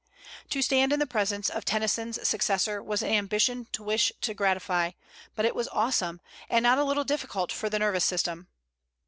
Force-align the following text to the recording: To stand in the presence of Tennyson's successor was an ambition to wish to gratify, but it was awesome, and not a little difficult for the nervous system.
To 0.49 0.63
stand 0.63 0.91
in 0.91 0.97
the 0.97 1.05
presence 1.05 1.47
of 1.47 1.63
Tennyson's 1.63 2.27
successor 2.27 2.81
was 2.81 3.03
an 3.03 3.09
ambition 3.13 3.67
to 3.73 3.83
wish 3.83 4.11
to 4.21 4.33
gratify, 4.33 4.93
but 5.35 5.45
it 5.45 5.53
was 5.53 5.67
awesome, 5.67 6.21
and 6.49 6.63
not 6.63 6.79
a 6.79 6.83
little 6.83 7.03
difficult 7.03 7.51
for 7.51 7.69
the 7.69 7.77
nervous 7.77 8.03
system. 8.05 8.47